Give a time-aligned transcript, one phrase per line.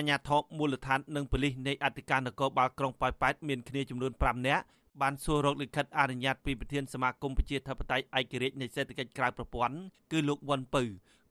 [0.00, 4.64] អាជ្ញាធរមូលដ្ឋាននិងប៉ូលីសនៃអធិការនគរបាលក្រុងប៉ោយប៉ែតមានគ្នាចំនួន5នាក់
[5.00, 9.76] បានសួររកលិខិតអនុញ្ញាតពីប្រធានសមាគមប្រជាធិបតេយ្យឯករាជ្យនៃសេដ្ឋកិច្ចក្រៅប្រព័ន្ធ
[10.12, 10.82] គឺលោកវ៉ុនពៅ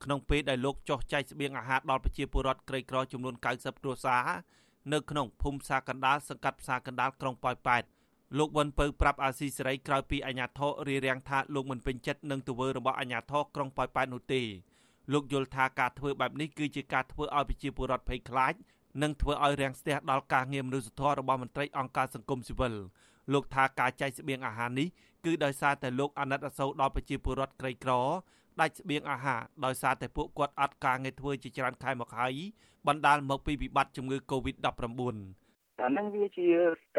[0.04, 4.28] ក្នុងពេលដែលលោកចោះចែកស្បៀងអាហារដល់ប្រជាពលរដ្ឋក្រីក្រចំនួន90គ្រួសារ
[4.94, 7.84] នៅក្នុងភូមិផ្សារកណ្ដាលសង្កាត់ផ្សារកណ្ដាលក្រុងប៉ោយប៉ែត
[8.38, 14.42] លោកវ៉ុនពៅប្រាប់អាស៊ីសេរីក្រោយពីអាញាធររៀបរៀងថាលោកមិនពេញចិត្តនឹងទង្វើរបស់អាញាធរក្រុងប៉ោយប៉ែតនោះទេ
[15.14, 18.54] លោកយល់ថាការធ្វើបែបនេះគឺជាការធ្វើឲ្យប្រជាពលរដ្ឋភ័យខ្លាច
[19.02, 22.74] និងធ្វើឲ្យរាំងស្ទះដល់ការងារមនុស្សធម៌របស់មន្ត្រីអង្គការសង្គមស៊ីវិល
[23.34, 24.88] លោកថាការចែកស្បៀងអាហារនេះ
[25.26, 27.92] គឺដោយសារតែលោកអាណិតអាសូរដល់ប្រជាពលរដ្ឋក្រីក្រ
[28.60, 32.34] ដាច់ស្បៀងអាហារដោយសារតែពួកគាត់អត់ការងារធ្វើជាច្រើនខែមកហើយ
[32.88, 35.49] បណ្ដាលមកពីវិបត្តិជំងឺ Covid-19
[35.84, 36.48] អាហ្នឹងវាជា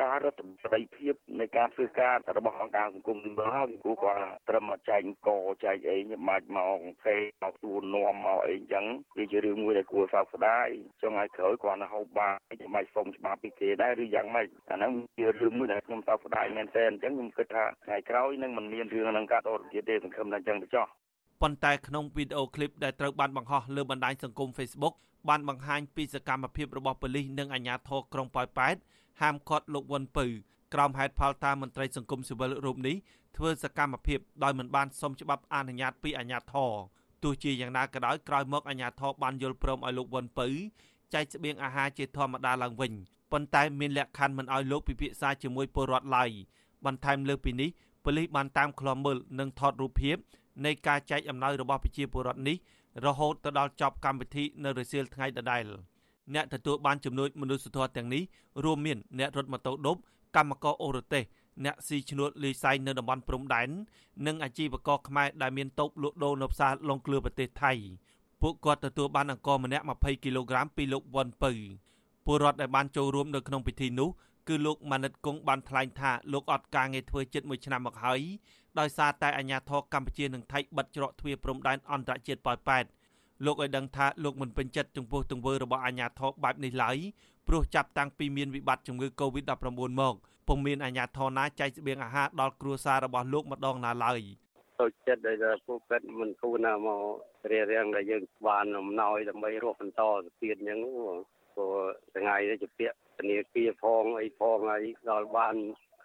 [0.00, 5.30] ការរដ្ឋបតីភាពនៃការធ្វើការរបស់អង្គការសង្គមស៊ីវិលហើយព្រោះគាត់ត្រឹមមកចែកក
[5.64, 8.86] ចែកអីមិនមកផ្សេងមកទួនាំមកអីអញ្ចឹង
[9.18, 10.68] វាជារឿងមួយដែលគួរសោកស្ដាយ
[11.02, 12.34] ចង់ឲ្យក្រោយគាត់ទៅហូបបាយ
[12.74, 20.86] មិនសុំច្បាប់ពីគេដែរឬយ៉ាងម៉េចអាហ្នឹងជារឿងមួយដែលខ្ញុំសោកស្ដាយមែនទែនអញ្ចឹងខ្ញុំគិតថាថ្ងៃក្រោយនឹងមិនមានរឿងហ្នឹងកើតតទៀតទេសង្ឃឹមថាអញ្ចឹងទៅចោះ
[21.42, 24.94] ប៉ុន្តែក្នុងវីដេអូឃ្លីបដែលត្រូវបានបង្ហោះលើបណ្ដាញសង្គម Facebook
[25.28, 28.76] បានបង្ហាញពីសកម្មភាពរបស់ប៉ូលីសនិងអាជ្ញាធរក្រុងប៉ោយប៉ែត
[29.20, 30.26] ហាមឃាត់លោកវ៉ុនពៅ
[30.74, 32.96] ក្រោមហេតុផលតាមមន្ត្រីសង្គមស៊ីវិលរូបនេះ
[33.36, 36.72] ធ្វើសកម្មភាពដោយមិនបានសុំច្បាប់អនុញ្ញាតពីអាជ្ញាធរ
[37.22, 40.48] ទោះជាយ៉ាងណាក៏ដោយក្រោយមកអាជ្ញាធរបានយល់ព្រមឲ្យលោកវ៉ុនពៅ
[41.14, 42.92] ចែកស្បៀងអាហារជាធម្មតាឡើងវិញ
[43.32, 46.30] ប៉ុន្តែមានលក្ខខណ្ឌមិនឲ្យលោកពិភាក្សាជាមួយពលរដ្ឋឡើយ
[46.84, 47.70] បន្ថែមលើពីនេះ
[48.04, 50.16] ប៉ូលីសបានតាមឃ្លាំមើលនិងថតរូបភាព
[50.64, 52.56] នៃការចែកអំណោយរបស់ប្រជាពលរដ្ឋនេះ
[53.06, 55.64] រហូតទៅដល់ចប់កម្មវិធីនៅរសៀលថ្ងៃដដែល
[56.34, 58.22] អ្នកទទួលបានជំនួយមនុស្សធម៌ទាំងនេះ
[58.64, 59.96] រួមមានអ្នករត់ម៉ូតូឌុប
[60.36, 61.24] កម្មករអូរ៉ូទេស
[61.64, 63.68] អ្នកស៊ីឈ្នួលលីសៃនៅតំបន់ព្រំដែន
[64.26, 67.72] និងអាជីវករខ្មែរដែលមានតូបលក់ដូរនៅផ្សារឡុងគ្លឿប្រទេសថៃ
[68.42, 71.52] ពួកគាត់ទទួលបានអង្ករម្នាក់20គីឡូក្រាមពីលោកវ៉ុនពៅ
[72.26, 74.08] ពលរដ្ឋដែលបានចូលរួមនៅក្នុងពិធីនោះ
[74.48, 78.20] គឺលោកម៉ាណិតគង់បានថ្លែងថាលោកអត់ការងារធ្វើជិត1ឆ្នាំមកហើយ
[78.78, 82.84] ដោយសារតែអាញាធរកម្ពុជានិងថៃបិទច្រកទ្វារព្រំដែនអន្តរជាតិប៉ោយប៉ែត
[83.44, 86.96] លោកឲ្យដឹងថាលោកមិនពេញចិត្តចំពោះទង្វើរបស់អាញាធរបែបនេះឡើយ
[87.48, 89.66] ព្រោះចាប់តាំងពីមានវិបត្តិជំងឺ Covid-19
[90.00, 90.14] មក
[90.48, 94.20] ពុំមានអាញាធរណាចែកស្បៀងអាហារដល់គ្រួសាររបស់លោកម្ដងណាឡើយ
[94.78, 97.02] ចូលចិត្តដែលពួកគាត់មិនគូណាមក
[97.50, 100.80] រៀបរៀងដែលយើងបានអំណោយដើម្បីរស់បន្តទៅទៀតអញ្ចឹង
[101.60, 105.56] ព្រោះថ្ងៃនេះជាពាក្យធនាគារផងអីផងហើយដល់បាន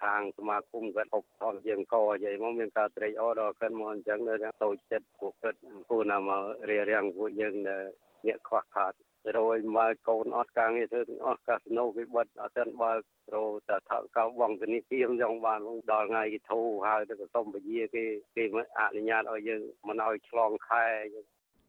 [0.02, 4.34] ខាងសមាគមគាត់ហុកថតយើងកនិយាយមកមានការត្រេកអរដល់គាត់មកអញ្ចឹងនៅ
[4.64, 8.94] តូចចិត្តពួកគាត់គួរណាមករៀបរៀងពួកយើងអ្នកខ្វះខាត
[9.38, 13.00] រយមកកូនអត់ការងារធ្វើទាំងអស់កាស៊ីណូគេបិទអត់ទាន់បើក
[13.36, 15.60] រោតែថៅកៅបងធនីគារចង់បាន
[15.92, 18.04] ដល់ថ្ងៃគេធូរហើយទៅសុំពជាគេ
[18.36, 20.86] គេមិនអនុញ្ញាតឲ្យយើងមិនឲ្យឆ្លងខែ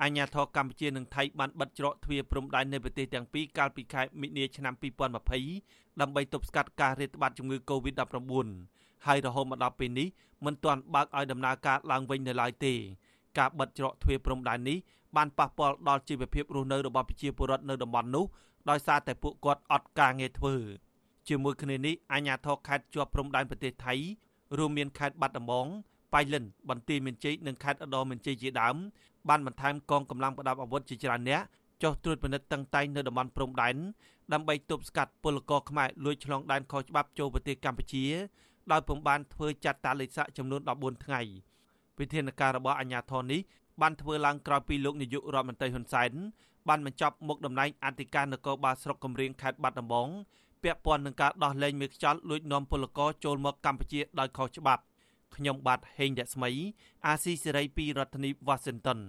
[0.03, 4.75] អាញាធរកម្ពុជានិងថៃបានបិទច្រកទ្វារព្រំដែននៃប្រទេសទាំងពីរកាលពីខែមិនិនាឆ្នាំ
[5.39, 8.47] 2020ដើម្បីទប់ស្កាត់ការរាតត្បាតជំងឺ Covid-19
[9.07, 10.09] ហើយរហូតមកដល់ពេលនេះ
[10.45, 12.75] មិនទាន់បើកឲ្យដំណើរការឡើងវិញនៅឡើយទេ
[13.39, 14.79] ការបិទច្រកទ្វារព្រំដែននេះ
[15.17, 18.25] បានប៉ះពាល់ដល់ជីវភាពរស់នៅរបស់ប្រជាពលរដ្ឋនៅតំបន់នោះ
[18.71, 20.55] ដោយសារតែពួកគាត់អត់ការងារធ្វើ
[21.29, 23.95] ជាមួយគ្នានេះអាជ្ញាធរខេត្តជាប់ព្រំដែនប្រទេសថៃ
[24.59, 25.67] រួមមានខេត្តបាត់ដំបង
[26.15, 28.77] បៃលិនបន្ទាយមានជ័យនិងខេត្តឧត្តរមានជ័យជាដើម
[29.29, 31.43] បានបន្ថែមកងកម្លាំងប្រដាប់អាវុធជាច្រើនអ្នក
[31.83, 33.77] ចុះត្រួតពិនិត្យតឹងតែងនៅតំបន់ព្រំដែន
[34.33, 38.05] ដើម្បីទប់ស្កាត់ពលករខ្មែរលួចឆ្លងដែនខុសច្បាប់ចូលប្រទេសកម្ពុជា
[38.73, 41.21] ដោយពំបានធ្វើចាត់តាលេខសាក់ចំនួន14ថ្ងៃ
[41.99, 43.41] វិធានការរបស់អាជ្ញាធរនេះ
[43.81, 46.13] បានធ្វើឡើងក្រោយពីលោកនាយករដ្ឋមន្ត្រីហ៊ុនសែន
[46.69, 50.09] បានបញ្ចប់មុខតំណែងអធិការនគរបាលស្រុកកំរៀងខេត្តបាត់ដំបង
[50.63, 54.83] ពាក់ព័ន្ធនឹងការដោះលែងមេខ្យល់លួចនាំពលករចូលមកកម្ពុជាដោយខុសច្បាប់
[55.37, 56.51] ខ្ញុំបាទហេងរស្មី
[57.07, 59.01] អាស៊ីសេរីពីរដ្ឋធានី Washington